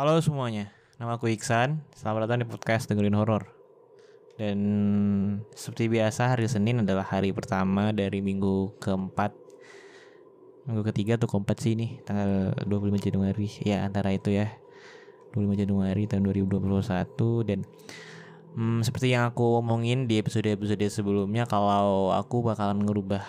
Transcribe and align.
Halo 0.00 0.16
semuanya, 0.24 0.72
nama 0.96 1.20
aku 1.20 1.28
Iksan. 1.28 1.84
Selamat 1.92 2.24
datang 2.24 2.40
di 2.40 2.48
podcast 2.48 2.88
dengerin 2.88 3.20
horor. 3.20 3.52
Dan 4.40 4.58
seperti 5.52 5.92
biasa 5.92 6.32
hari 6.32 6.48
Senin 6.48 6.80
adalah 6.80 7.04
hari 7.04 7.36
pertama 7.36 7.92
dari 7.92 8.24
minggu 8.24 8.80
keempat 8.80 9.36
Minggu 10.64 10.88
ketiga 10.88 11.20
atau 11.20 11.28
keempat 11.28 11.56
sih 11.60 11.76
ini 11.76 12.00
Tanggal 12.08 12.56
25 12.64 12.96
Januari 12.96 13.44
Ya 13.60 13.84
antara 13.84 14.16
itu 14.16 14.32
ya 14.32 14.48
25 15.36 15.68
Januari 15.68 16.08
tahun 16.08 16.32
2021 16.32 16.80
Dan 17.44 17.68
hmm, 18.56 18.80
seperti 18.80 19.12
yang 19.12 19.28
aku 19.28 19.60
omongin 19.60 20.08
di 20.08 20.16
episode-episode 20.16 20.88
sebelumnya 20.88 21.44
Kalau 21.44 22.08
aku 22.16 22.40
bakalan 22.40 22.80
ngerubah 22.88 23.20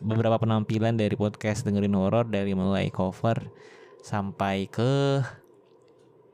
beberapa 0.00 0.40
penampilan 0.40 0.96
dari 0.96 1.12
podcast 1.12 1.68
dengerin 1.68 1.92
horor 1.92 2.24
Dari 2.24 2.56
mulai 2.56 2.88
cover 2.88 3.52
sampai 4.06 4.70
ke 4.70 5.18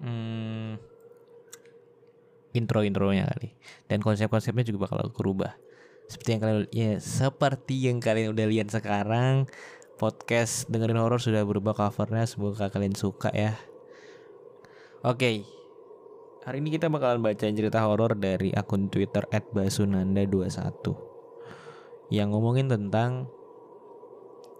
hmm, 0.05 0.77
intro-intronya 2.53 3.33
kali. 3.33 3.56
Dan 3.89 4.05
konsep-konsepnya 4.05 4.69
juga 4.69 4.84
bakal 4.84 5.09
aku 5.09 5.25
rubah 5.25 5.56
seperti 6.12 6.37
yang 6.37 6.43
kalian 6.45 6.67
ya 6.69 6.93
seperti 7.00 7.75
yang 7.89 7.98
kalian 8.03 8.37
udah 8.37 8.47
lihat 8.53 8.69
sekarang 8.69 9.48
podcast 9.97 10.69
dengerin 10.69 11.00
horor 11.00 11.17
sudah 11.23 11.41
berubah 11.47 11.73
covernya. 11.73 12.28
Semoga 12.28 12.69
kalian 12.69 12.93
suka 12.93 13.33
ya. 13.33 13.56
Oke. 15.00 15.47
Hari 16.43 16.59
ini 16.59 16.75
kita 16.75 16.91
bakalan 16.91 17.23
baca 17.23 17.47
cerita 17.47 17.87
horor 17.87 18.19
dari 18.19 18.50
akun 18.50 18.91
twitter 18.91 19.31
@basunanda21. 19.31 20.91
Yang 22.11 22.28
ngomongin 22.34 22.67
tentang 22.67 23.31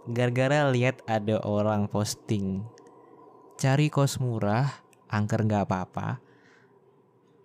gara-gara 0.06 0.70
lihat 0.70 1.02
ada 1.10 1.42
orang 1.42 1.90
posting 1.90 2.62
cari 3.62 3.94
kos 3.94 4.18
murah, 4.18 4.82
angker 5.06 5.46
nggak 5.46 5.70
apa-apa. 5.70 6.18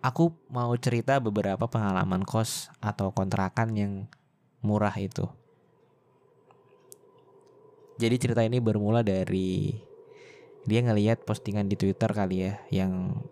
Aku 0.02 0.34
mau 0.50 0.74
cerita 0.74 1.22
beberapa 1.22 1.70
pengalaman 1.70 2.26
kos 2.26 2.74
atau 2.82 3.14
kontrakan 3.14 3.70
yang 3.78 3.92
murah 4.58 4.98
itu. 4.98 5.30
Jadi 8.02 8.18
cerita 8.18 8.42
ini 8.42 8.58
bermula 8.58 9.06
dari 9.06 9.78
dia 10.66 10.82
ngelihat 10.82 11.22
postingan 11.22 11.70
di 11.70 11.78
Twitter 11.78 12.10
kali 12.10 12.50
ya 12.50 12.58
yang 12.74 13.22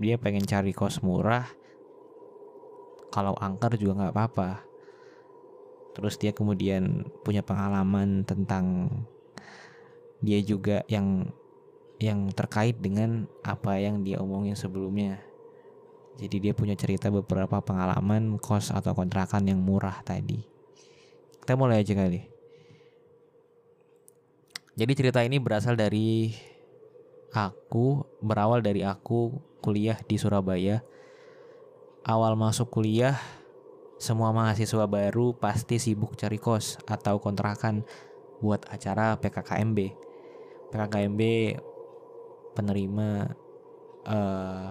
dia 0.00 0.16
pengen 0.16 0.48
cari 0.48 0.72
kos 0.72 1.04
murah 1.04 1.44
kalau 3.12 3.36
angker 3.36 3.76
juga 3.76 4.00
nggak 4.00 4.14
apa-apa. 4.16 4.64
Terus 5.92 6.16
dia 6.16 6.32
kemudian 6.32 7.04
punya 7.20 7.44
pengalaman 7.44 8.24
tentang 8.24 8.88
dia 10.18 10.40
juga 10.42 10.82
yang 10.90 11.30
yang 11.98 12.30
terkait 12.30 12.78
dengan 12.78 13.26
apa 13.42 13.78
yang 13.78 14.06
dia 14.06 14.22
omongin 14.22 14.54
sebelumnya. 14.54 15.18
Jadi 16.18 16.50
dia 16.50 16.52
punya 16.54 16.74
cerita 16.74 17.10
beberapa 17.10 17.62
pengalaman 17.62 18.38
kos 18.42 18.74
atau 18.74 18.94
kontrakan 18.94 19.46
yang 19.46 19.58
murah 19.62 20.02
tadi. 20.02 20.42
Kita 21.42 21.54
mulai 21.54 21.82
aja 21.82 21.94
kali. 21.94 22.26
Jadi 24.78 24.92
cerita 24.94 25.22
ini 25.26 25.42
berasal 25.42 25.74
dari 25.74 26.30
aku, 27.34 28.02
berawal 28.22 28.62
dari 28.62 28.86
aku 28.86 29.34
kuliah 29.58 29.98
di 30.06 30.18
Surabaya. 30.18 30.82
Awal 32.06 32.38
masuk 32.38 32.70
kuliah, 32.70 33.18
semua 33.98 34.30
mahasiswa 34.30 34.86
baru 34.86 35.34
pasti 35.34 35.82
sibuk 35.82 36.14
cari 36.14 36.38
kos 36.38 36.78
atau 36.86 37.18
kontrakan 37.18 37.82
buat 38.38 38.62
acara 38.70 39.18
PKKMB. 39.18 40.07
PKKMB 40.70 41.20
penerima 42.52 43.08
uh, 44.08 44.70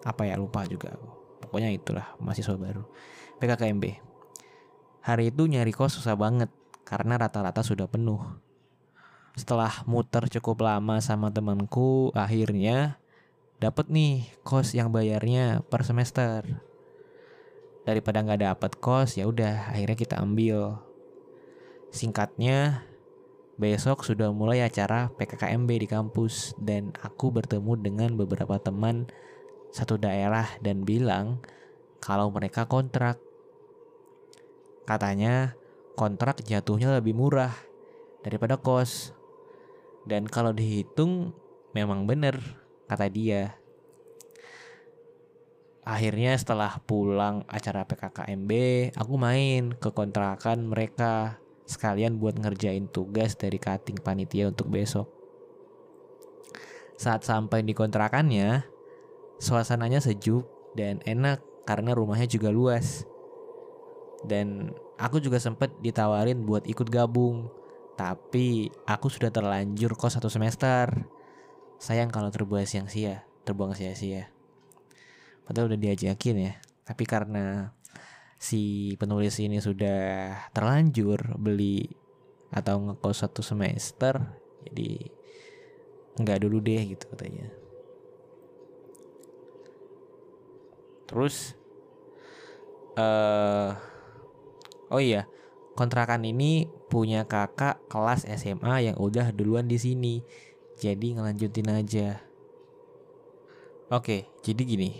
apa 0.00 0.22
ya 0.24 0.34
lupa 0.40 0.64
juga 0.66 0.96
pokoknya 1.40 1.72
itulah 1.72 2.16
mahasiswa 2.20 2.56
baru. 2.56 2.84
PKKMB 3.40 4.10
hari 5.00 5.32
itu 5.32 5.48
nyari 5.48 5.72
kos 5.72 5.96
susah 5.96 6.14
banget 6.16 6.52
karena 6.84 7.16
rata-rata 7.16 7.64
sudah 7.64 7.88
penuh. 7.88 8.20
Setelah 9.38 9.86
muter 9.88 10.28
cukup 10.28 10.66
lama 10.66 11.00
sama 11.00 11.32
temanku 11.32 12.12
akhirnya 12.12 13.00
dapat 13.62 13.88
nih 13.88 14.28
kos 14.44 14.76
yang 14.76 14.92
bayarnya 14.92 15.64
per 15.64 15.86
semester. 15.86 16.44
Daripada 17.88 18.20
nggak 18.20 18.42
dapet 18.44 18.72
kos 18.76 19.16
ya 19.16 19.24
udah 19.24 19.72
akhirnya 19.72 19.96
kita 19.96 20.20
ambil. 20.20 20.76
Singkatnya 21.90 22.86
Besok 23.60 24.08
sudah 24.08 24.32
mulai 24.32 24.64
acara 24.64 25.12
PKKMB 25.20 25.68
di 25.68 25.84
kampus 25.84 26.56
dan 26.56 26.96
aku 27.04 27.28
bertemu 27.28 27.76
dengan 27.76 28.16
beberapa 28.16 28.56
teman 28.56 29.04
satu 29.68 30.00
daerah 30.00 30.48
dan 30.64 30.80
bilang 30.88 31.44
kalau 32.00 32.32
mereka 32.32 32.64
kontrak. 32.64 33.20
Katanya 34.88 35.52
kontrak 35.92 36.40
jatuhnya 36.40 36.96
lebih 36.96 37.12
murah 37.12 37.52
daripada 38.24 38.56
kos. 38.56 39.12
Dan 40.08 40.24
kalau 40.24 40.56
dihitung 40.56 41.36
memang 41.76 42.08
bener 42.08 42.40
kata 42.88 43.12
dia. 43.12 43.60
Akhirnya 45.84 46.32
setelah 46.32 46.80
pulang 46.88 47.44
acara 47.44 47.84
PKKMB, 47.84 48.52
aku 48.96 49.14
main 49.20 49.76
ke 49.76 49.92
kontrakan 49.92 50.72
mereka 50.72 51.36
sekalian 51.70 52.18
buat 52.18 52.34
ngerjain 52.34 52.90
tugas 52.90 53.38
dari 53.38 53.62
cutting 53.62 54.02
panitia 54.02 54.50
untuk 54.50 54.66
besok. 54.66 55.06
Saat 56.98 57.22
sampai 57.22 57.62
di 57.62 57.70
kontrakannya, 57.70 58.66
suasananya 59.38 60.02
sejuk 60.02 60.50
dan 60.74 60.98
enak 61.06 61.38
karena 61.62 61.94
rumahnya 61.94 62.26
juga 62.26 62.50
luas. 62.50 63.06
Dan 64.26 64.74
aku 64.98 65.22
juga 65.22 65.38
sempat 65.38 65.70
ditawarin 65.80 66.42
buat 66.44 66.66
ikut 66.66 66.90
gabung, 66.90 67.48
tapi 67.94 68.68
aku 68.84 69.06
sudah 69.08 69.30
terlanjur 69.32 69.94
kos 69.94 70.18
satu 70.18 70.28
semester. 70.28 71.08
Sayang 71.80 72.12
kalau 72.12 72.28
terbuang 72.28 72.68
sia-sia, 72.68 73.24
terbuang 73.48 73.72
sia-sia. 73.72 74.28
Padahal 75.46 75.72
udah 75.72 75.80
diajakin 75.80 76.36
ya, 76.36 76.52
tapi 76.84 77.08
karena 77.08 77.72
si 78.40 78.96
penulis 78.96 79.36
ini 79.36 79.60
sudah 79.60 80.32
terlanjur 80.56 81.36
beli 81.36 81.84
atau 82.48 82.80
ngekos 82.80 83.28
satu 83.28 83.44
semester 83.44 84.16
jadi 84.64 85.12
nggak 86.16 86.40
dulu 86.40 86.64
deh 86.64 86.96
gitu 86.96 87.04
katanya. 87.12 87.52
Terus 91.04 91.52
uh, 92.96 93.76
oh 94.88 95.02
iya 95.04 95.28
kontrakan 95.76 96.24
ini 96.24 96.64
punya 96.88 97.28
kakak 97.28 97.84
kelas 97.92 98.24
SMA 98.24 98.88
yang 98.88 98.96
udah 98.96 99.36
duluan 99.36 99.68
di 99.68 99.76
sini. 99.76 100.24
Jadi 100.80 101.12
ngelanjutin 101.12 101.68
aja. 101.68 102.24
Oke 103.92 104.32
jadi 104.40 104.62
gini 104.64 104.90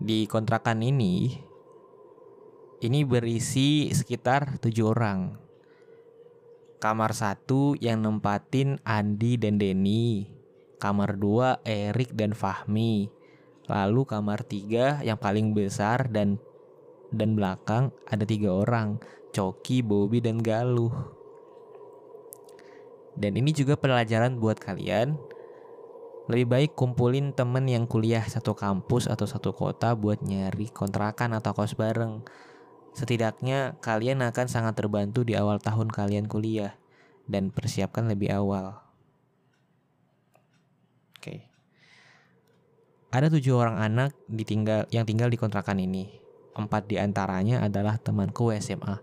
di 0.00 0.24
kontrakan 0.24 0.80
ini 0.80 1.36
ini 2.80 3.04
berisi 3.04 3.92
sekitar 3.92 4.56
tujuh 4.56 4.96
orang. 4.96 5.36
Kamar 6.80 7.12
satu 7.12 7.76
yang 7.76 8.00
nempatin 8.00 8.80
Andi 8.88 9.36
dan 9.36 9.60
Denny. 9.60 10.24
Kamar 10.80 11.20
dua 11.20 11.60
Erik 11.68 12.16
dan 12.16 12.32
Fahmi. 12.32 13.12
Lalu 13.68 14.00
kamar 14.08 14.48
tiga 14.48 15.04
yang 15.04 15.20
paling 15.20 15.52
besar 15.52 16.08
dan 16.08 16.40
dan 17.12 17.36
belakang 17.36 17.92
ada 18.08 18.24
tiga 18.24 18.48
orang, 18.48 18.96
Coki, 19.28 19.84
Bobby, 19.84 20.24
dan 20.24 20.40
Galuh. 20.40 20.94
Dan 23.12 23.36
ini 23.36 23.52
juga 23.52 23.76
pelajaran 23.76 24.40
buat 24.40 24.56
kalian. 24.56 25.20
Lebih 26.32 26.46
baik 26.48 26.70
kumpulin 26.72 27.36
temen 27.36 27.68
yang 27.68 27.84
kuliah 27.84 28.24
satu 28.24 28.56
kampus 28.56 29.04
atau 29.04 29.28
satu 29.28 29.52
kota 29.52 29.92
buat 29.92 30.24
nyari 30.24 30.72
kontrakan 30.72 31.36
atau 31.36 31.52
kos 31.52 31.76
bareng 31.76 32.24
Setidaknya 32.90 33.78
kalian 33.78 34.26
akan 34.26 34.46
sangat 34.50 34.74
terbantu 34.76 35.22
di 35.22 35.38
awal 35.38 35.62
tahun 35.62 35.88
kalian 35.88 36.26
kuliah 36.26 36.74
dan 37.30 37.54
persiapkan 37.54 38.10
lebih 38.10 38.34
awal. 38.34 38.82
Oke. 41.14 41.46
Ada 43.14 43.30
tujuh 43.30 43.54
orang 43.54 43.78
anak 43.78 44.14
ditinggal 44.26 44.90
yang 44.90 45.06
tinggal 45.06 45.30
di 45.30 45.38
kontrakan 45.38 45.78
ini. 45.78 46.10
Empat 46.54 46.90
di 46.90 46.98
antaranya 46.98 47.62
adalah 47.62 47.98
temanku 47.98 48.50
SMA. 48.58 48.98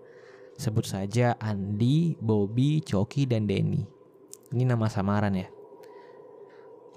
Sebut 0.57 0.83
saja 0.83 1.38
Andi, 1.40 2.18
Bobby, 2.19 2.83
Coki, 2.83 3.30
dan 3.30 3.48
Denny. 3.48 3.86
Ini 4.51 4.63
nama 4.68 4.92
samaran 4.92 5.36
ya. 5.38 5.48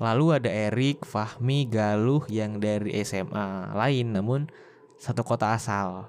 Lalu 0.01 0.27
ada 0.41 0.49
Erik, 0.49 1.05
Fahmi, 1.05 1.69
Galuh 1.69 2.25
yang 2.33 2.57
dari 2.57 2.97
SMA 3.05 3.77
lain 3.77 4.17
namun 4.17 4.49
satu 4.97 5.21
kota 5.21 5.53
asal. 5.53 6.09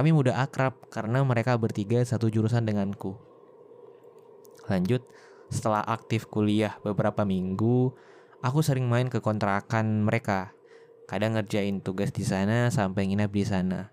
Kami 0.00 0.16
mudah 0.16 0.40
akrab 0.40 0.80
karena 0.88 1.20
mereka 1.20 1.60
bertiga 1.60 2.00
satu 2.00 2.32
jurusan 2.32 2.64
denganku. 2.64 3.20
Lanjut, 4.64 5.04
setelah 5.52 5.84
aktif 5.84 6.24
kuliah 6.24 6.80
beberapa 6.80 7.20
minggu, 7.28 7.92
aku 8.40 8.64
sering 8.64 8.88
main 8.88 9.12
ke 9.12 9.20
kontrakan 9.20 10.08
mereka. 10.08 10.56
Kadang 11.04 11.36
ngerjain 11.36 11.84
tugas 11.84 12.16
di 12.16 12.24
sana 12.24 12.72
sampai 12.72 13.12
nginep 13.12 13.28
di 13.28 13.44
sana. 13.44 13.92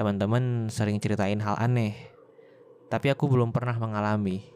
Teman-teman 0.00 0.72
sering 0.72 0.96
ceritain 0.96 1.44
hal 1.44 1.60
aneh, 1.60 1.92
tapi 2.88 3.12
aku 3.12 3.28
belum 3.28 3.52
pernah 3.52 3.76
mengalami 3.76 4.48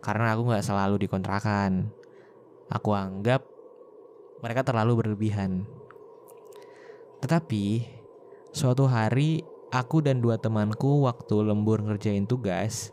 karena 0.00 0.32
aku 0.32 0.56
nggak 0.56 0.64
selalu 0.64 1.04
di 1.04 1.06
kontrakan. 1.12 1.92
Aku 2.72 2.96
anggap 2.96 3.44
mereka 4.40 4.64
terlalu 4.64 5.04
berlebihan. 5.04 5.68
Tetapi 7.20 7.84
suatu 8.56 8.88
hari 8.88 9.51
aku 9.72 10.04
dan 10.04 10.20
dua 10.20 10.36
temanku 10.36 11.08
waktu 11.08 11.48
lembur 11.48 11.80
ngerjain 11.80 12.28
tugas, 12.28 12.92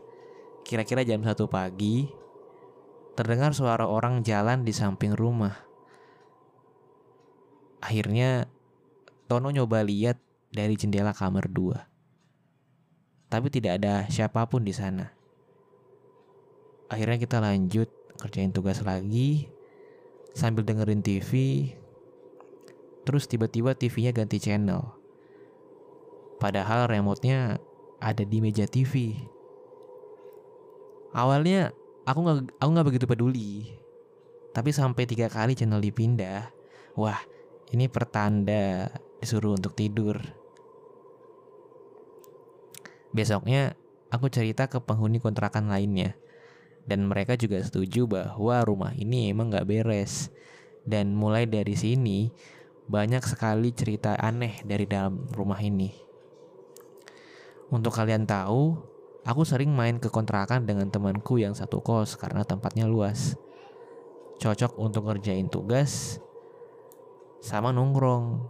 kira-kira 0.63 1.03
jam 1.03 1.19
satu 1.19 1.51
pagi, 1.51 2.07
terdengar 3.19 3.51
suara 3.51 3.83
orang 3.83 4.23
jalan 4.23 4.63
di 4.63 4.71
samping 4.71 5.11
rumah. 5.11 5.59
Akhirnya 7.83 8.47
Tono 9.27 9.51
nyoba 9.51 9.85
lihat 9.85 10.17
dari 10.49 10.73
jendela 10.73 11.13
kamar 11.13 11.51
dua. 11.51 11.85
Tapi 13.29 13.53
tidak 13.53 13.77
ada 13.77 14.09
siapa 14.09 14.41
pun 14.49 14.65
di 14.65 14.73
sana. 14.73 15.13
Akhirnya 16.89 17.21
kita 17.21 17.37
lanjut 17.37 17.91
kerjain 18.17 18.49
tugas 18.49 18.81
lagi 18.81 19.45
sambil 20.33 20.65
dengerin 20.65 21.05
TV. 21.05 21.29
Terus 23.05 23.29
tiba-tiba 23.29 23.77
TV-nya 23.77 24.17
ganti 24.17 24.41
channel. 24.41 24.98
Padahal 26.39 26.87
remote-nya 26.87 27.59
ada 27.99 28.23
di 28.23 28.39
meja 28.39 28.63
TV. 28.63 29.11
Awalnya 31.11 31.75
aku 32.07 32.19
nggak 32.23 32.37
aku 32.63 32.69
nggak 32.71 32.87
begitu 32.87 33.05
peduli. 33.05 33.51
Tapi 34.55 34.71
sampai 34.73 35.05
tiga 35.05 35.27
kali 35.29 35.53
channel 35.53 35.83
dipindah, 35.83 36.49
wah 36.97 37.19
ini 37.69 37.85
pertanda 37.85 38.89
disuruh 39.21 39.53
untuk 39.53 39.75
tidur. 39.75 40.17
Besoknya 43.11 43.75
aku 44.09 44.31
cerita 44.31 44.65
ke 44.71 44.79
penghuni 44.81 45.19
kontrakan 45.21 45.69
lainnya. 45.69 46.17
Dan 46.89 47.05
mereka 47.05 47.37
juga 47.37 47.61
setuju 47.61 48.09
bahwa 48.09 48.65
rumah 48.65 48.95
ini 48.97 49.29
emang 49.29 49.53
gak 49.53 49.69
beres. 49.69 50.33
Dan 50.81 51.13
mulai 51.13 51.45
dari 51.45 51.77
sini 51.77 52.33
banyak 52.89 53.21
sekali 53.21 53.69
cerita 53.69 54.17
aneh 54.17 54.65
dari 54.65 54.89
dalam 54.89 55.29
rumah 55.29 55.61
ini. 55.61 56.08
Untuk 57.69 57.93
kalian 57.93 58.25
tahu, 58.25 58.81
aku 59.21 59.45
sering 59.45 59.69
main 59.69 60.01
ke 60.01 60.09
kontrakan 60.09 60.65
dengan 60.65 60.89
temanku 60.89 61.37
yang 61.37 61.53
satu 61.53 61.85
kos 61.85 62.17
karena 62.17 62.41
tempatnya 62.41 62.89
luas. 62.89 63.37
Cocok 64.41 64.73
untuk 64.81 65.05
ngerjain 65.05 65.45
tugas 65.53 66.17
sama 67.37 67.69
nongkrong. 67.69 68.41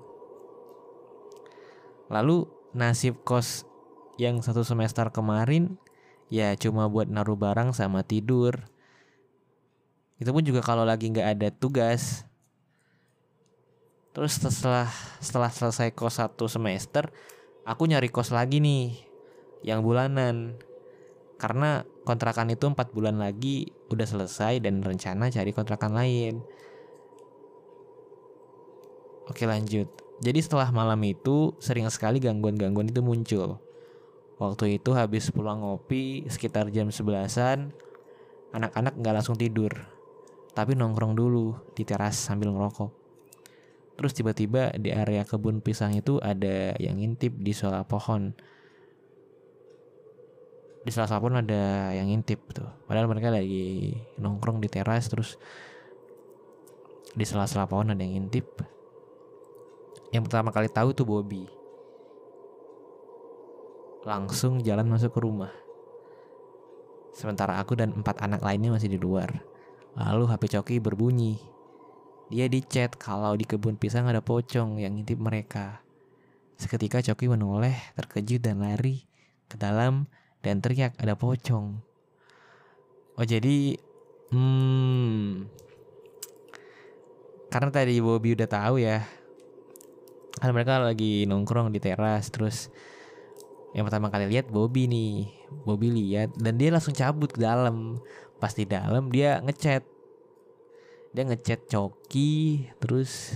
Lalu 2.07 2.47
nasib 2.71 3.19
kos 3.27 3.67
yang 4.15 4.39
satu 4.39 4.63
semester 4.63 5.11
kemarin 5.11 5.75
ya 6.31 6.55
cuma 6.55 6.87
buat 6.87 7.11
naruh 7.11 7.35
barang 7.35 7.75
sama 7.75 8.07
tidur. 8.07 8.55
Itu 10.15 10.31
pun 10.31 10.47
juga 10.47 10.63
kalau 10.63 10.87
lagi 10.87 11.11
nggak 11.11 11.27
ada 11.27 11.51
tugas. 11.51 12.23
Terus 14.15 14.39
setelah 14.39 14.87
setelah 15.19 15.51
selesai 15.51 15.91
kos 15.91 16.23
satu 16.23 16.47
semester, 16.47 17.11
aku 17.67 17.83
nyari 17.83 18.07
kos 18.07 18.31
lagi 18.31 18.63
nih 18.63 19.08
yang 19.63 19.83
bulanan. 19.83 20.59
Karena 21.39 21.87
kontrakan 22.03 22.51
itu 22.51 22.67
empat 22.67 22.91
bulan 22.91 23.15
lagi 23.15 23.71
udah 23.87 24.03
selesai 24.03 24.59
dan 24.59 24.83
rencana 24.83 25.31
cari 25.31 25.51
kontrakan 25.55 25.95
lain. 25.95 26.43
Oke 29.29 29.47
lanjut. 29.47 29.87
Jadi 30.19 30.39
setelah 30.43 30.67
malam 30.75 30.99
itu 31.07 31.55
sering 31.63 31.87
sekali 31.87 32.19
gangguan-gangguan 32.19 32.91
itu 32.91 32.99
muncul. 32.99 33.55
Waktu 34.35 34.79
itu 34.79 34.91
habis 34.91 35.31
pulang 35.31 35.63
ngopi 35.63 36.27
sekitar 36.27 36.71
jam 36.75 36.91
sebelasan, 36.91 37.71
anak-anak 38.51 38.99
nggak 38.99 39.15
langsung 39.19 39.39
tidur, 39.39 39.71
tapi 40.51 40.75
nongkrong 40.75 41.15
dulu 41.15 41.55
di 41.71 41.87
teras 41.87 42.19
sambil 42.19 42.51
ngerokok. 42.51 42.91
Terus 43.99 44.15
tiba-tiba 44.15 44.71
di 44.79 44.95
area 44.95 45.27
kebun 45.27 45.59
pisang 45.59 45.91
itu 45.91 46.23
ada 46.23 46.71
yang 46.79 46.99
ngintip 47.03 47.35
di 47.35 47.51
soal 47.51 47.83
pohon 47.83 48.31
di 50.79 50.91
salah 50.95 51.19
pun 51.19 51.35
ada 51.35 51.91
yang 51.91 52.07
ngintip 52.07 52.39
tuh. 52.55 52.69
Padahal 52.87 53.11
mereka 53.11 53.33
lagi 53.33 53.95
nongkrong 54.15 54.63
di 54.63 54.69
teras 54.71 55.11
terus 55.11 55.35
di 57.11 57.25
sela-sela 57.27 57.67
pohon 57.67 57.91
ada 57.91 57.99
yang 57.99 58.15
ngintip. 58.15 58.47
Yang 60.15 60.23
pertama 60.29 60.49
kali 60.55 60.71
tahu 60.71 60.95
tuh 60.95 61.05
Bobby. 61.05 61.45
Langsung 64.07 64.63
jalan 64.63 64.87
masuk 64.87 65.11
ke 65.11 65.19
rumah. 65.19 65.51
Sementara 67.11 67.59
aku 67.59 67.75
dan 67.75 67.91
empat 67.91 68.23
anak 68.23 68.39
lainnya 68.39 68.71
masih 68.71 68.87
di 68.87 68.95
luar. 68.95 69.43
Lalu 69.99 70.31
HP 70.31 70.55
Coki 70.55 70.75
berbunyi 70.79 71.35
dia 72.29 72.45
di 72.45 72.61
chat 72.61 72.93
kalau 72.93 73.33
di 73.33 73.41
kebun 73.41 73.73
pisang 73.73 74.05
ada 74.05 74.21
pocong 74.21 74.77
yang 74.77 74.93
ngintip 74.93 75.17
mereka. 75.17 75.81
Seketika 76.61 77.01
Coki 77.01 77.25
menoleh 77.25 77.73
terkejut 77.97 78.45
dan 78.45 78.61
lari 78.61 79.01
ke 79.49 79.57
dalam 79.57 80.05
dan 80.39 80.63
teriak 80.63 80.95
ada 80.99 81.15
pocong. 81.19 81.79
Oh 83.19 83.25
jadi, 83.27 83.75
hmm, 84.31 85.47
karena 87.51 87.69
tadi 87.73 87.99
Bobby 87.99 88.37
udah 88.37 88.47
tahu 88.47 88.79
ya, 88.79 89.03
kan 90.39 90.55
mereka 90.55 90.79
lagi 90.79 91.27
nongkrong 91.27 91.75
di 91.75 91.83
teras, 91.83 92.31
terus 92.31 92.71
yang 93.75 93.83
pertama 93.85 94.07
kali 94.07 94.31
lihat 94.31 94.47
Bobby 94.47 94.87
nih, 94.87 95.27
Bobby 95.67 95.91
lihat 95.91 96.33
dan 96.39 96.55
dia 96.55 96.71
langsung 96.71 96.95
cabut 96.95 97.29
ke 97.29 97.43
dalam. 97.43 97.99
Pas 98.39 98.55
di 98.55 98.63
dalam 98.63 99.11
dia 99.11 99.43
ngechat, 99.43 99.83
dia 101.11 101.23
ngechat 101.27 101.67
Coki, 101.67 102.63
terus 102.79 103.35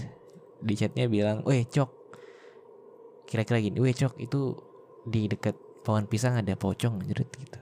di 0.64 0.80
chatnya 0.80 1.12
bilang, 1.12 1.44
weh 1.44 1.68
Cok, 1.68 1.92
kira-kira 3.28 3.60
gini, 3.60 3.84
weh 3.84 3.92
Cok 3.92 4.16
itu 4.24 4.56
di 5.04 5.28
deket 5.28 5.73
pohon 5.84 6.08
pisang 6.08 6.40
ada 6.40 6.56
pocong 6.56 7.04
jerit 7.04 7.28
gitu. 7.28 7.60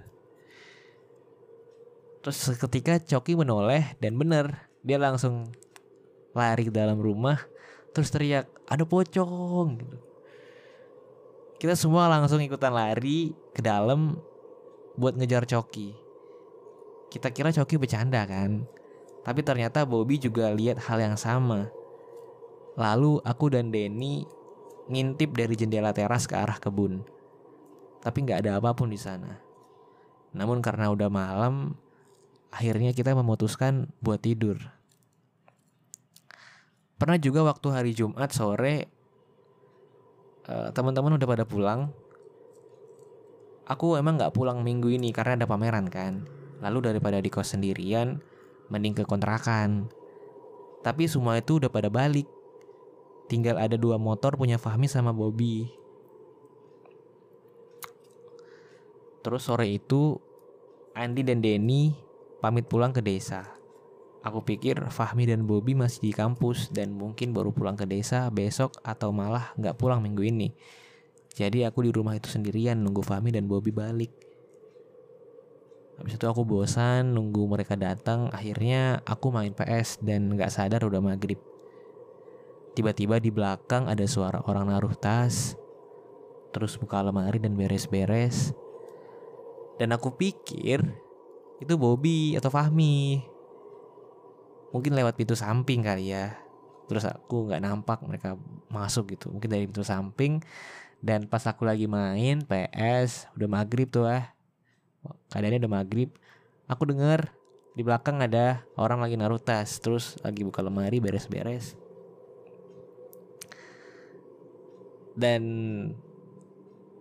Terus 2.22 2.38
ketika 2.54 3.01
Coki 3.01 3.34
menoleh 3.34 3.98
dan 3.98 4.13
benar 4.13 4.70
dia 4.86 5.01
langsung 5.01 5.50
lari 6.38 6.70
ke 6.70 6.74
dalam 6.74 7.01
rumah 7.01 7.42
terus 7.92 8.13
teriak 8.13 8.46
ada 8.70 8.86
pocong 8.86 9.82
gitu. 9.82 9.98
Kita 11.62 11.78
semua 11.78 12.10
langsung 12.10 12.42
ikutan 12.42 12.74
lari 12.74 13.34
ke 13.54 13.62
dalam 13.62 14.18
buat 14.98 15.13
ngejar 15.18 15.46
Coki. 15.46 15.94
Kita 17.10 17.30
kira 17.30 17.54
Coki 17.54 17.78
bercanda 17.78 18.25
kan. 18.25 18.66
Tapi 19.22 19.46
ternyata 19.46 19.86
Bobby 19.86 20.18
juga 20.18 20.50
lihat 20.50 20.82
hal 20.82 20.98
yang 20.98 21.13
sama. 21.13 21.70
Lalu 22.74 23.22
aku 23.22 23.54
dan 23.54 23.70
Denny 23.70 24.25
ngintip 24.90 25.38
dari 25.38 25.54
jendela 25.54 25.94
teras 25.94 26.25
ke 26.25 26.34
arah 26.34 26.58
kebun 26.58 27.06
tapi 28.01 28.25
nggak 28.25 28.46
ada 28.46 28.58
apa 28.58 28.74
pun 28.74 28.89
di 28.89 28.98
sana. 28.98 29.38
Namun 30.34 30.60
karena 30.60 30.89
udah 30.89 31.08
malam, 31.08 31.77
akhirnya 32.50 32.91
kita 32.91 33.13
memutuskan 33.13 33.88
buat 34.01 34.20
tidur. 34.20 34.60
Pernah 36.98 37.17
juga 37.17 37.41
waktu 37.46 37.67
hari 37.74 37.91
Jumat 37.98 38.29
sore, 38.29 38.86
uh, 40.46 40.70
teman-teman 40.70 41.17
udah 41.17 41.27
pada 41.29 41.46
pulang. 41.46 41.89
Aku 43.65 43.96
emang 43.98 44.20
nggak 44.20 44.36
pulang 44.36 44.62
minggu 44.62 44.91
ini 44.91 45.10
karena 45.15 45.39
ada 45.41 45.48
pameran 45.50 45.89
kan. 45.89 46.25
Lalu 46.62 46.93
daripada 46.93 47.17
di 47.17 47.29
kos 47.34 47.58
sendirian, 47.58 48.22
mending 48.70 49.01
ke 49.01 49.03
kontrakan. 49.08 49.89
Tapi 50.86 51.10
semua 51.10 51.41
itu 51.41 51.58
udah 51.58 51.74
pada 51.74 51.89
balik. 51.89 52.29
Tinggal 53.29 53.58
ada 53.58 53.79
dua 53.79 53.98
motor 53.98 54.38
punya 54.38 54.62
Fahmi 54.62 54.86
sama 54.86 55.10
Bobby. 55.10 55.81
Terus 59.22 59.46
sore 59.46 59.70
itu 59.70 60.18
Andi 60.98 61.22
dan 61.22 61.40
Denny 61.40 61.94
pamit 62.42 62.66
pulang 62.66 62.92
ke 62.92 63.00
desa. 63.00 63.46
Aku 64.22 64.46
pikir 64.46 64.78
Fahmi 64.94 65.25
dan 65.25 65.50
Bobby 65.50 65.74
masih 65.74 66.10
di 66.10 66.12
kampus 66.13 66.70
dan 66.70 66.94
mungkin 66.94 67.34
baru 67.34 67.50
pulang 67.50 67.74
ke 67.74 67.90
desa 67.90 68.30
besok 68.30 68.78
atau 68.86 69.10
malah 69.10 69.50
nggak 69.58 69.78
pulang 69.82 70.01
minggu 70.01 70.22
ini. 70.22 70.50
Jadi 71.34 71.66
aku 71.66 71.88
di 71.88 71.92
rumah 71.96 72.13
itu 72.13 72.30
sendirian 72.30 72.78
nunggu 72.78 73.01
Fahmi 73.01 73.34
dan 73.34 73.50
Bobby 73.50 73.74
balik. 73.74 74.13
Habis 75.98 76.18
itu 76.18 76.25
aku 76.25 76.42
bosan 76.46 77.13
nunggu 77.13 77.46
mereka 77.50 77.78
datang. 77.78 78.30
Akhirnya 78.34 79.06
aku 79.06 79.30
main 79.30 79.54
PS 79.54 80.01
dan 80.01 80.34
nggak 80.34 80.50
sadar 80.50 80.82
udah 80.86 81.01
maghrib. 81.01 81.38
Tiba-tiba 82.74 83.22
di 83.22 83.30
belakang 83.30 83.86
ada 83.86 84.06
suara 84.06 84.42
orang 84.46 84.70
naruh 84.70 84.94
tas. 84.98 85.58
Terus 86.54 86.78
buka 86.78 87.01
lemari 87.06 87.38
dan 87.38 87.54
beres-beres. 87.54 88.54
Dan 89.82 89.98
aku 89.98 90.14
pikir 90.14 90.78
itu 91.58 91.74
Bobby 91.74 92.38
atau 92.38 92.54
Fahmi. 92.54 93.18
Mungkin 94.70 94.94
lewat 94.94 95.18
pintu 95.18 95.34
samping 95.34 95.82
kali 95.82 96.14
ya. 96.14 96.38
Terus 96.86 97.10
aku 97.10 97.50
nggak 97.50 97.66
nampak 97.66 97.98
mereka 98.06 98.38
masuk 98.70 99.18
gitu. 99.18 99.34
Mungkin 99.34 99.50
dari 99.50 99.66
pintu 99.66 99.82
samping. 99.82 100.38
Dan 101.02 101.26
pas 101.26 101.42
aku 101.50 101.66
lagi 101.66 101.90
main 101.90 102.46
PS 102.46 103.34
udah 103.34 103.50
maghrib 103.50 103.90
tuh 103.90 104.06
ah. 104.06 104.30
Keadaannya 105.34 105.66
udah 105.66 105.74
maghrib. 105.82 106.14
Aku 106.70 106.86
denger 106.86 107.34
di 107.74 107.82
belakang 107.82 108.22
ada 108.22 108.62
orang 108.78 109.02
lagi 109.02 109.18
naruh 109.18 109.42
tas. 109.42 109.82
Terus 109.82 110.22
lagi 110.22 110.46
buka 110.46 110.62
lemari 110.62 111.02
beres-beres. 111.02 111.74
Dan 115.18 115.42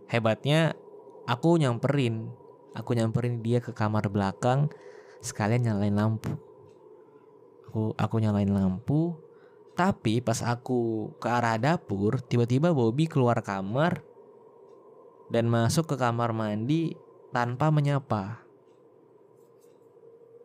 hebatnya 0.08 0.72
aku 1.28 1.60
nyamperin 1.60 2.39
aku 2.76 2.94
nyamperin 2.94 3.42
dia 3.42 3.58
ke 3.58 3.70
kamar 3.74 4.06
belakang 4.10 4.70
sekalian 5.20 5.66
nyalain 5.66 5.96
lampu 5.96 6.32
aku 7.70 7.94
aku 7.94 8.16
nyalain 8.22 8.50
lampu 8.50 9.16
tapi 9.78 10.20
pas 10.20 10.42
aku 10.44 11.12
ke 11.16 11.28
arah 11.30 11.56
dapur 11.56 12.20
tiba-tiba 12.20 12.74
Bobby 12.74 13.08
keluar 13.08 13.40
kamar 13.40 14.02
dan 15.30 15.46
masuk 15.46 15.90
ke 15.90 15.96
kamar 15.96 16.34
mandi 16.34 16.98
tanpa 17.30 17.70
menyapa 17.70 18.50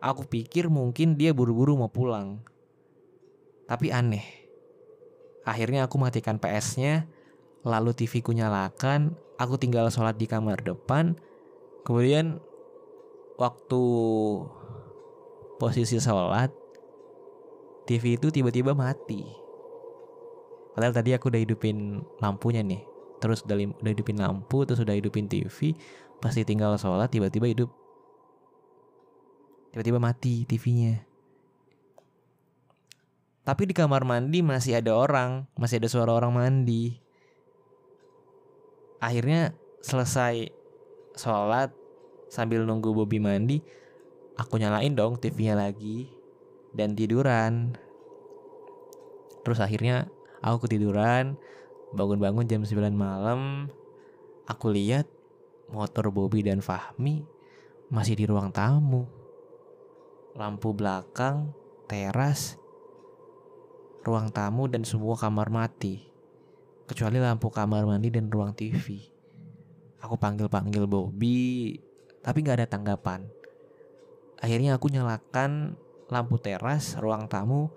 Aku 0.06 0.22
pikir 0.22 0.70
mungkin 0.70 1.18
dia 1.18 1.34
buru-buru 1.34 1.74
mau 1.74 1.90
pulang. 1.90 2.38
Tapi 3.66 3.90
aneh. 3.90 4.22
Akhirnya 5.42 5.90
aku 5.90 5.98
matikan 5.98 6.38
PS-nya, 6.38 7.10
lalu 7.66 7.90
TV 7.98 8.22
ku 8.22 8.30
nyalakan, 8.30 9.18
aku 9.42 9.58
tinggal 9.58 9.90
sholat 9.90 10.14
di 10.14 10.30
kamar 10.30 10.62
depan. 10.62 11.18
Kemudian 11.86 12.42
waktu 13.38 13.84
posisi 15.62 16.02
sholat, 16.02 16.50
TV 17.86 18.18
itu 18.18 18.34
tiba-tiba 18.34 18.74
mati. 18.74 19.22
Padahal 20.74 20.92
tadi 20.98 21.14
aku 21.14 21.30
udah 21.30 21.42
hidupin 21.46 22.02
lampunya 22.20 22.66
nih. 22.66 22.82
Terus 23.22 23.46
udah, 23.46 23.56
udah 23.80 23.92
hidupin 23.94 24.18
lampu, 24.18 24.66
terus 24.66 24.82
udah 24.82 24.98
hidupin 24.98 25.30
TV. 25.30 25.78
Pasti 26.18 26.42
tinggal 26.42 26.74
sholat, 26.82 27.08
tiba-tiba 27.14 27.46
hidup 27.48 27.70
tiba-tiba 29.72 30.00
mati 30.00 30.48
TV-nya. 30.48 31.04
Tapi 33.46 33.70
di 33.70 33.78
kamar 33.78 34.08
mandi 34.08 34.42
masih 34.42 34.82
ada 34.82 34.98
orang, 34.98 35.46
masih 35.54 35.78
ada 35.78 35.92
suara 35.92 36.16
orang 36.18 36.34
mandi. 36.34 36.98
Akhirnya 38.98 39.54
selesai 39.86 40.50
sholat 41.16 41.72
sambil 42.30 42.64
nunggu 42.64 42.92
Bobby 42.92 43.18
mandi, 43.20 43.64
aku 44.36 44.60
nyalain 44.60 44.94
dong 44.94 45.18
TV-nya 45.18 45.56
lagi 45.56 46.12
dan 46.76 46.94
tiduran. 46.94 47.76
Terus 49.42 49.60
akhirnya 49.64 50.12
aku 50.44 50.68
ketiduran, 50.68 51.40
bangun-bangun 51.96 52.46
jam 52.46 52.62
9 52.62 52.92
malam, 52.92 53.72
aku 54.46 54.70
lihat 54.70 55.08
motor 55.72 56.12
Bobby 56.12 56.46
dan 56.46 56.62
Fahmi 56.62 57.26
masih 57.90 58.18
di 58.18 58.26
ruang 58.26 58.50
tamu 58.50 59.26
lampu 60.36 60.76
belakang, 60.76 61.56
teras, 61.88 62.60
ruang 64.04 64.36
tamu 64.36 64.68
dan 64.68 64.84
semua 64.84 65.16
kamar 65.16 65.48
mati. 65.48 66.04
Kecuali 66.86 67.18
lampu 67.24 67.48
kamar 67.48 67.88
mandi 67.88 68.12
dan 68.12 68.28
ruang 68.28 68.52
TV. 68.52 69.15
Aku 70.06 70.22
panggil-panggil 70.22 70.86
Bobby, 70.86 71.82
tapi 72.22 72.46
gak 72.46 72.62
ada 72.62 72.70
tanggapan. 72.70 73.26
Akhirnya 74.38 74.78
aku 74.78 74.94
nyalakan 74.94 75.74
lampu 76.14 76.38
teras, 76.38 76.94
ruang 77.02 77.26
tamu, 77.26 77.74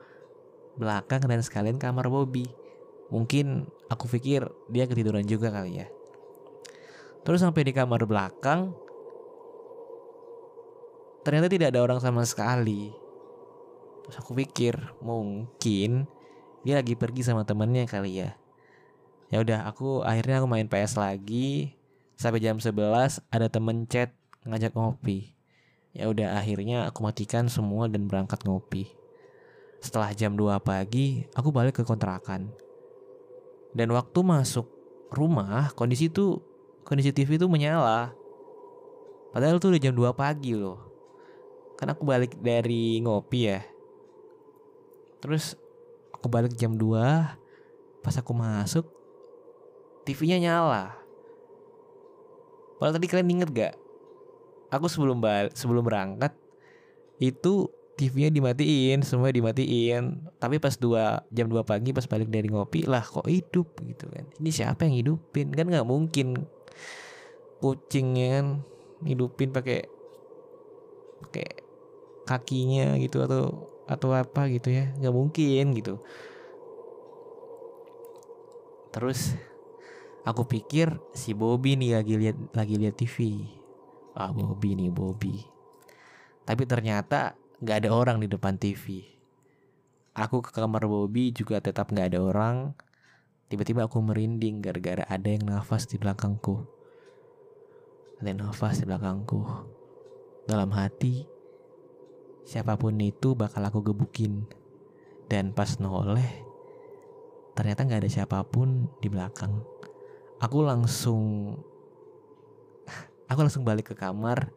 belakang 0.77 1.25
dan 1.25 1.41
sekalian 1.41 1.81
kamar 1.81 2.13
Bobby. 2.13 2.45
Mungkin 3.09 3.65
aku 3.89 4.05
pikir 4.13 4.45
dia 4.69 4.85
ketiduran 4.85 5.25
juga 5.25 5.49
kali 5.49 5.81
ya. 5.81 5.89
Terus 7.25 7.41
sampai 7.41 7.65
di 7.65 7.73
kamar 7.73 8.05
belakang, 8.05 8.77
ternyata 11.29 11.49
tidak 11.53 11.77
ada 11.77 11.85
orang 11.85 12.01
sama 12.01 12.25
sekali 12.25 12.89
terus 14.09 14.25
aku 14.25 14.33
pikir 14.33 14.73
mungkin 15.05 16.09
dia 16.65 16.81
lagi 16.81 16.97
pergi 16.97 17.21
sama 17.21 17.45
temennya 17.45 17.85
kali 17.85 18.25
ya 18.25 18.33
ya 19.29 19.45
udah 19.45 19.69
aku 19.69 20.01
akhirnya 20.01 20.41
aku 20.41 20.49
main 20.49 20.65
PS 20.65 20.97
lagi 20.97 21.77
sampai 22.19 22.43
jam 22.43 22.59
11 22.59 22.75
ada 23.31 23.47
temen 23.47 23.87
chat 23.87 24.11
ngajak 24.43 24.75
ngopi. 24.75 25.39
Ya 25.95 26.11
udah 26.11 26.43
akhirnya 26.43 26.91
aku 26.91 27.07
matikan 27.07 27.47
semua 27.47 27.87
dan 27.87 28.11
berangkat 28.11 28.43
ngopi. 28.43 28.91
Setelah 29.79 30.11
jam 30.11 30.35
2 30.35 30.59
pagi 30.59 31.23
aku 31.39 31.55
balik 31.55 31.79
ke 31.79 31.87
kontrakan. 31.87 32.51
Dan 33.71 33.95
waktu 33.95 34.19
masuk 34.27 34.67
rumah 35.15 35.71
kondisi 35.79 36.11
itu 36.11 36.43
kondisi 36.83 37.15
TV 37.15 37.39
itu 37.39 37.47
menyala. 37.47 38.11
Padahal 39.31 39.63
tuh 39.63 39.71
udah 39.71 39.81
jam 39.81 39.95
2 39.95 40.11
pagi 40.11 40.59
loh. 40.59 40.83
Kan 41.79 41.95
aku 41.95 42.03
balik 42.03 42.35
dari 42.43 42.99
ngopi 42.99 43.47
ya. 43.47 43.63
Terus 45.23 45.55
aku 46.11 46.27
balik 46.27 46.59
jam 46.59 46.75
2 46.75 48.03
pas 48.03 48.15
aku 48.19 48.35
masuk 48.35 48.91
TV-nya 50.03 50.43
nyala 50.43 51.08
Padahal 52.79 52.95
tadi 52.97 53.07
kalian 53.11 53.35
inget 53.35 53.51
gak 53.51 53.75
aku 54.71 54.87
sebelum 54.87 55.19
bal 55.19 55.51
sebelum 55.53 55.83
berangkat 55.83 56.33
itu 57.19 57.67
TV-nya 57.99 58.31
dimatiin, 58.31 59.03
semua 59.03 59.35
dimatiin. 59.35 60.23
Tapi 60.39 60.63
pas 60.63 60.79
dua 60.79 61.27
jam 61.35 61.51
2 61.51 61.67
pagi 61.67 61.91
pas 61.91 62.07
balik 62.07 62.31
dari 62.31 62.47
ngopi, 62.47 62.87
lah 62.87 63.03
kok 63.03 63.27
hidup 63.27 63.67
gitu 63.83 64.07
kan. 64.07 64.23
Ini 64.39 64.51
siapa 64.55 64.87
yang 64.87 65.03
hidupin? 65.03 65.51
Kan 65.51 65.67
nggak 65.67 65.83
mungkin 65.83 66.47
kucingnya 67.59 68.39
kan 68.39 68.47
hidupin 69.03 69.51
pakai 69.51 69.91
pakai 71.27 71.49
kakinya 72.23 72.95
gitu 73.03 73.19
atau 73.27 73.67
atau 73.91 74.15
apa 74.15 74.47
gitu 74.53 74.71
ya 74.71 74.95
nggak 75.01 75.15
mungkin 75.15 75.65
gitu 75.75 75.99
terus 78.95 79.35
aku 80.29 80.45
pikir 80.45 80.93
si 81.17 81.33
Bobby 81.33 81.81
nih 81.81 81.97
lagi 81.97 82.15
lihat 82.21 82.37
lagi 82.53 82.77
lihat 82.77 83.01
TV 83.01 83.49
ah 84.13 84.29
Bobby 84.29 84.77
nih 84.77 84.93
Bobby. 84.93 85.41
Tapi 86.45 86.69
ternyata 86.69 87.33
nggak 87.65 87.77
ada 87.87 87.91
orang 87.97 88.21
di 88.21 88.29
depan 88.29 88.61
TV 88.61 89.17
aku 90.19 90.43
ke 90.43 90.51
kamar 90.51 90.91
Bobby 90.91 91.31
juga 91.31 91.63
tetap 91.63 91.95
nggak 91.95 92.15
ada 92.15 92.21
orang. 92.21 92.57
Tiba-tiba 93.49 93.89
aku 93.89 94.03
merinding 94.03 94.61
gara-gara 94.61 95.07
ada 95.09 95.29
yang 95.31 95.47
nafas 95.47 95.89
di 95.89 95.97
belakangku. 95.97 96.67
Ada 98.21 98.35
yang 98.35 98.41
nafas 98.45 98.83
di 98.83 98.85
belakangku. 98.85 99.41
Dalam 100.45 100.75
hati 100.75 101.25
siapa 102.45 102.77
pun 102.77 102.99
itu 103.01 103.33
bakal 103.39 103.63
aku 103.65 103.81
gebukin. 103.81 104.45
Dan 105.29 105.53
pas 105.53 105.77
noleh, 105.77 106.45
ternyata 107.53 107.85
nggak 107.85 108.01
ada 108.05 108.11
siapa 108.11 108.41
pun 108.49 108.89
di 109.01 109.13
belakang. 109.13 109.61
Aku 110.39 110.63
langsung, 110.63 111.55
aku 113.31 113.39
langsung 113.43 113.67
balik 113.67 113.91
ke 113.91 113.95
kamar. 113.99 114.55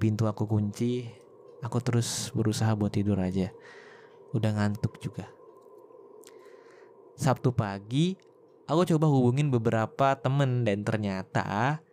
Pintu 0.00 0.24
aku 0.24 0.48
kunci. 0.48 1.04
Aku 1.60 1.76
terus 1.84 2.32
berusaha 2.32 2.72
buat 2.72 2.88
tidur 2.88 3.20
aja. 3.20 3.52
Udah 4.32 4.56
ngantuk 4.56 4.96
juga. 4.96 5.28
Sabtu 7.20 7.52
pagi, 7.52 8.16
aku 8.64 8.88
coba 8.96 9.12
hubungin 9.12 9.52
beberapa 9.52 10.16
temen 10.16 10.64
dan 10.64 10.80
ternyata 10.80 11.84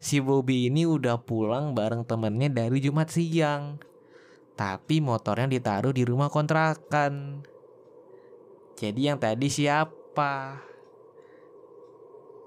si 0.00 0.16
Bobby 0.16 0.72
ini 0.72 0.88
udah 0.88 1.20
pulang 1.20 1.76
bareng 1.76 2.08
temennya 2.08 2.48
dari 2.48 2.80
Jumat 2.80 3.12
siang. 3.12 3.76
Tapi 4.56 5.04
motornya 5.04 5.44
ditaruh 5.44 5.92
di 5.92 6.08
rumah 6.08 6.32
kontrakan. 6.32 7.44
Jadi 8.80 9.12
yang 9.12 9.20
tadi 9.20 9.52
siapa? 9.52 10.56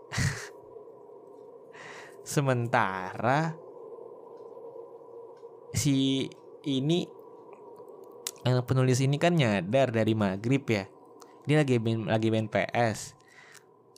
Sementara 2.33 3.53
si 5.73 6.27
ini 6.65 7.05
yang 8.47 8.63
penulis 8.63 9.03
ini 9.03 9.19
kan 9.19 9.35
nyadar 9.35 9.91
dari 9.91 10.15
maghrib 10.15 10.63
ya. 10.65 10.87
Dia 11.43 11.65
lagi 11.65 11.81
main, 11.81 12.07
lagi 12.07 12.29
main 12.31 12.47
PS. 12.47 13.17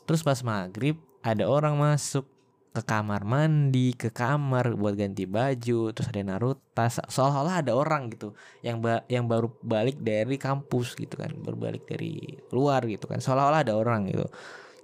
Terus 0.08 0.22
pas 0.26 0.40
maghrib 0.42 0.98
ada 1.22 1.46
orang 1.46 1.78
masuk 1.78 2.26
ke 2.72 2.82
kamar 2.88 3.28
mandi, 3.28 3.92
ke 3.92 4.08
kamar 4.16 4.80
buat 4.80 4.96
ganti 4.96 5.28
baju, 5.28 5.92
terus 5.92 6.08
ada 6.08 6.24
naruh 6.24 6.56
tas, 6.72 7.04
seolah-olah 7.04 7.60
ada 7.60 7.76
orang 7.76 8.08
gitu 8.16 8.32
yang 8.64 8.80
ba 8.80 9.04
yang 9.12 9.28
baru 9.28 9.52
balik 9.60 10.00
dari 10.00 10.40
kampus 10.40 10.96
gitu 10.96 11.20
kan, 11.20 11.36
baru 11.36 11.60
balik 11.60 11.84
dari 11.84 12.40
luar 12.56 12.88
gitu 12.88 13.12
kan, 13.12 13.20
seolah-olah 13.20 13.68
ada 13.68 13.76
orang 13.76 14.08
gitu. 14.08 14.24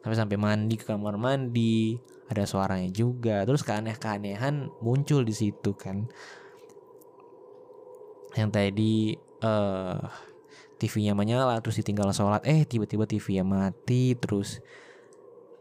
Sampai 0.07 0.23
sampai 0.23 0.39
mandi 0.39 0.79
ke 0.79 0.87
kamar 0.87 1.19
mandi, 1.19 1.99
ada 2.31 2.47
suaranya 2.47 2.87
juga, 2.95 3.43
terus 3.43 3.59
keaneh-keanehan 3.59 4.71
muncul 4.79 5.27
di 5.27 5.35
situ 5.35 5.75
kan. 5.75 6.07
yang 8.37 8.53
tadi 8.53 9.17
uh, 9.43 9.99
TV-nya 10.79 11.11
menyala 11.11 11.59
terus 11.59 11.83
ditinggal 11.83 12.15
sholat. 12.15 12.39
Eh 12.47 12.63
tiba-tiba 12.63 13.03
TV-nya 13.03 13.43
mati 13.43 14.15
terus 14.15 14.63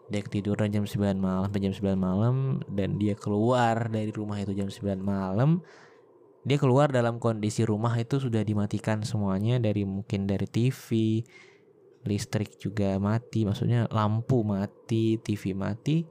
dia 0.06 0.22
tidur 0.22 0.54
jam 0.70 0.86
9 0.86 1.18
malam 1.18 1.50
jam 1.50 1.74
9 1.74 1.98
malam 1.98 2.62
dan 2.70 2.94
dia 2.94 3.18
keluar 3.18 3.90
dari 3.90 4.14
rumah 4.14 4.38
itu 4.38 4.54
jam 4.54 4.70
9 4.70 5.02
malam. 5.02 5.64
Dia 6.46 6.62
keluar 6.62 6.94
dalam 6.94 7.18
kondisi 7.18 7.66
rumah 7.66 7.90
itu 7.98 8.22
sudah 8.22 8.46
dimatikan 8.46 9.02
semuanya 9.02 9.58
dari 9.58 9.82
mungkin 9.82 10.30
dari 10.30 10.46
TV 10.46 10.86
listrik 12.06 12.54
juga 12.56 12.96
mati 13.02 13.42
maksudnya 13.42 13.90
lampu 13.90 14.46
mati 14.46 15.18
TV 15.20 15.52
mati. 15.52 16.06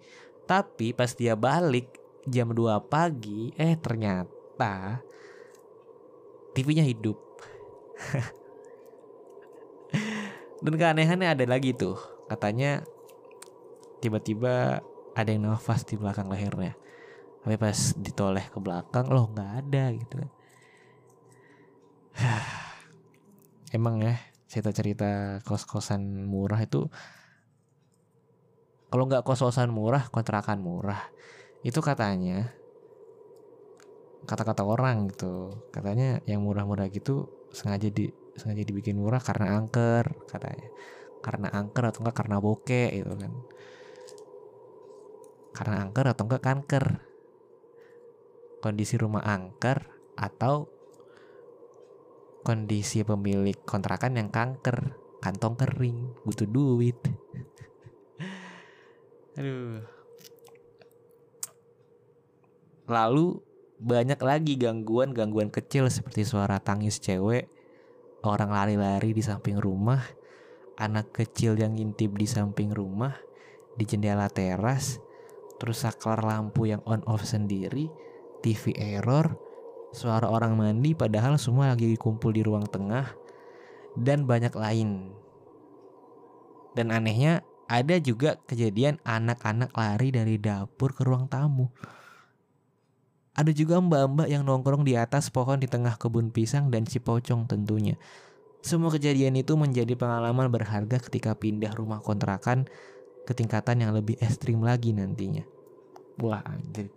Tapi 0.45 0.93
pas 0.93 1.09
dia 1.15 1.33
balik 1.33 1.89
jam 2.29 2.53
2 2.53 2.77
pagi 2.85 3.49
eh 3.57 3.73
ternyata 3.79 5.01
TV-nya 6.53 6.85
hidup. 6.85 7.17
Dan 10.63 10.75
keanehannya 10.75 11.33
ada 11.33 11.45
lagi 11.47 11.73
tuh 11.73 11.97
katanya 12.29 12.83
tiba-tiba 14.03 14.83
ada 15.15 15.29
yang 15.31 15.47
nafas 15.47 15.87
di 15.87 15.97
belakang 15.97 16.29
lehernya. 16.29 16.75
Tapi 17.41 17.55
pas 17.57 17.95
ditoleh 17.97 18.45
ke 18.49 18.59
belakang 18.59 19.09
loh 19.09 19.31
nggak 19.31 19.51
ada 19.65 19.83
gitu 19.95 20.15
kan. 20.21 20.29
Emang 23.75 23.99
ya 23.99 24.34
cerita-cerita 24.55 25.43
kos-kosan 25.43 26.23
murah 26.23 26.63
itu 26.63 26.87
kalau 28.95 29.11
nggak 29.11 29.27
kos-kosan 29.27 29.75
murah 29.75 30.07
kontrakan 30.07 30.63
murah. 30.63 31.11
Itu 31.67 31.83
katanya 31.83 32.55
kata-kata 34.23 34.63
orang 34.63 35.11
gitu. 35.11 35.51
Katanya 35.75 36.23
yang 36.23 36.39
murah-murah 36.39 36.87
gitu 36.87 37.27
sengaja 37.51 37.91
di 37.91 38.07
sengaja 38.39 38.63
dibikin 38.63 38.95
murah 38.95 39.19
karena 39.19 39.59
angker 39.59 40.15
katanya. 40.31 40.71
Karena 41.19 41.51
angker 41.51 41.91
atau 41.91 42.07
enggak 42.07 42.17
karena 42.23 42.37
bokeh 42.39 42.89
gitu 43.03 43.13
kan. 43.19 43.33
Karena 45.51 45.75
angker 45.83 46.05
atau 46.15 46.23
enggak 46.31 46.43
kanker. 46.47 46.85
Kondisi 48.63 48.95
rumah 48.95 49.27
angker 49.27 49.91
atau 50.15 50.71
kondisi 52.45 53.01
pemilik 53.01 53.57
kontrakan 53.65 54.21
yang 54.21 54.29
kanker 54.29 54.93
kantong 55.17 55.57
kering 55.57 56.13
butuh 56.21 56.45
duit. 56.45 56.95
Aduh. 59.41 59.81
Lalu 62.85 63.41
banyak 63.81 64.21
lagi 64.21 64.53
gangguan-gangguan 64.61 65.49
kecil 65.49 65.89
seperti 65.89 66.21
suara 66.21 66.61
tangis 66.61 67.01
cewek 67.01 67.49
orang 68.21 68.53
lari-lari 68.53 69.11
di 69.11 69.25
samping 69.25 69.57
rumah 69.57 70.05
anak 70.77 71.11
kecil 71.11 71.57
yang 71.57 71.73
ngintip 71.73 72.13
di 72.13 72.29
samping 72.29 72.69
rumah 72.71 73.17
di 73.75 73.83
jendela 73.83 74.29
teras 74.29 75.01
terus 75.55 75.83
saklar 75.83 76.23
lampu 76.23 76.67
yang 76.67 76.83
on 76.83 77.01
off 77.07 77.23
sendiri, 77.23 77.87
TV 78.43 78.75
error, 78.75 79.39
suara 79.95 80.27
orang 80.27 80.59
mandi 80.59 80.91
padahal 80.91 81.39
semua 81.39 81.71
lagi 81.71 81.95
kumpul 81.95 82.35
di 82.35 82.43
ruang 82.43 82.67
tengah 82.67 83.15
dan 83.95 84.27
banyak 84.27 84.51
lain. 84.51 85.15
Dan 86.75 86.91
anehnya 86.91 87.47
ada 87.71 87.95
juga 88.03 88.35
kejadian 88.45 88.99
anak-anak 89.07 89.71
lari 89.71 90.11
dari 90.11 90.35
dapur 90.35 90.91
ke 90.91 91.07
ruang 91.07 91.31
tamu. 91.31 91.71
Ada 93.35 93.51
juga 93.51 93.79
mbak-mbak 93.79 94.27
yang 94.27 94.43
nongkrong 94.43 94.83
di 94.83 94.99
atas 94.99 95.31
pohon 95.31 95.59
di 95.59 95.67
tengah 95.67 95.95
kebun 95.95 96.31
pisang 96.31 96.71
dan 96.71 96.83
si 96.87 96.99
pocong 96.99 97.47
tentunya. 97.47 97.95
Semua 98.63 98.91
kejadian 98.91 99.35
itu 99.39 99.55
menjadi 99.55 99.95
pengalaman 99.95 100.51
berharga 100.51 100.99
ketika 100.99 101.35
pindah 101.35 101.71
rumah 101.75 101.99
kontrakan 101.99 102.67
ke 103.27 103.33
tingkatan 103.35 103.83
yang 103.83 103.91
lebih 103.91 104.15
ekstrim 104.23 104.63
lagi 104.63 104.95
nantinya. 104.95 105.43
Wah 106.21 106.43
anjir. 106.47 106.91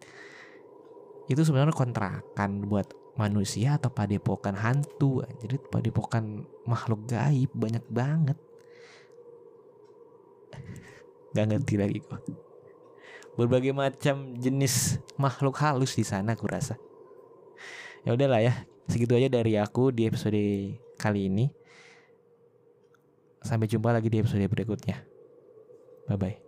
Itu 1.28 1.44
sebenarnya 1.44 1.76
kontrakan 1.76 2.64
buat 2.66 2.88
manusia 3.18 3.76
atau 3.76 3.90
padepokan 3.90 4.54
hantu 4.54 5.26
Jadi 5.42 5.58
padepokan 5.68 6.46
makhluk 6.64 7.04
gaib 7.04 7.52
banyak 7.52 7.84
banget. 7.92 8.38
Gak 11.36 11.46
ngerti 11.52 11.74
lagi 11.76 12.00
kok. 12.00 12.24
Berbagai 13.38 13.70
macam 13.70 14.34
jenis 14.34 14.98
makhluk 15.14 15.54
halus 15.62 15.94
di 15.94 16.02
sana 16.02 16.34
aku 16.34 16.48
rasa. 16.50 16.74
Ya 18.02 18.16
udahlah 18.16 18.42
ya, 18.42 18.66
segitu 18.90 19.14
aja 19.14 19.30
dari 19.30 19.54
aku 19.54 19.94
di 19.94 20.08
episode 20.08 20.40
kali 20.98 21.30
ini. 21.30 21.46
Sampai 23.38 23.70
jumpa 23.70 23.94
lagi 23.94 24.10
di 24.10 24.18
episode 24.18 24.42
berikutnya. 24.50 24.98
Bye 26.10 26.18
bye. 26.18 26.47